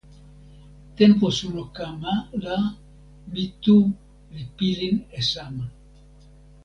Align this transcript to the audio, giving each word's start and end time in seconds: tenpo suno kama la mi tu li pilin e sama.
tenpo 0.97 1.25
suno 1.39 1.63
kama 1.75 2.13
la 2.43 2.57
mi 3.31 3.43
tu 3.63 3.77
li 4.33 4.43
pilin 4.57 4.95
e 5.17 5.19
sama. 5.31 5.65